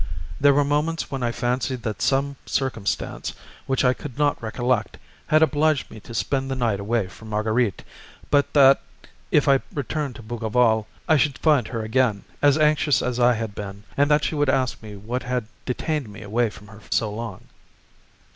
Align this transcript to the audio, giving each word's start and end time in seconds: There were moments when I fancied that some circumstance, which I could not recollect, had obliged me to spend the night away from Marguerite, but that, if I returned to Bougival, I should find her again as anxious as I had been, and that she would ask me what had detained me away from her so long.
There 0.39 0.55
were 0.55 0.63
moments 0.63 1.11
when 1.11 1.21
I 1.21 1.31
fancied 1.31 1.83
that 1.83 2.01
some 2.01 2.35
circumstance, 2.47 3.33
which 3.67 3.85
I 3.85 3.93
could 3.93 4.17
not 4.17 4.41
recollect, 4.41 4.97
had 5.27 5.43
obliged 5.43 5.91
me 5.91 5.99
to 5.99 6.15
spend 6.15 6.49
the 6.49 6.55
night 6.55 6.79
away 6.79 7.07
from 7.07 7.29
Marguerite, 7.29 7.83
but 8.31 8.51
that, 8.53 8.81
if 9.29 9.47
I 9.47 9.59
returned 9.71 10.15
to 10.15 10.23
Bougival, 10.23 10.87
I 11.07 11.17
should 11.17 11.37
find 11.37 11.67
her 11.67 11.83
again 11.83 12.23
as 12.41 12.57
anxious 12.57 13.03
as 13.03 13.19
I 13.19 13.35
had 13.35 13.53
been, 13.53 13.83
and 13.95 14.09
that 14.09 14.23
she 14.23 14.33
would 14.33 14.49
ask 14.49 14.81
me 14.81 14.95
what 14.95 15.21
had 15.21 15.45
detained 15.67 16.09
me 16.09 16.23
away 16.23 16.49
from 16.49 16.69
her 16.69 16.81
so 16.89 17.11
long. 17.11 17.41